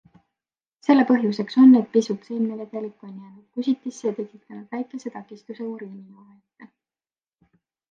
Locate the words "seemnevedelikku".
2.29-3.07